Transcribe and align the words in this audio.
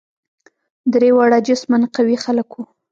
درې 0.93 1.09
واړه 1.17 1.39
جسما 1.47 1.77
قوي 1.95 2.17
خلک 2.23 2.49
وه. 2.55 2.63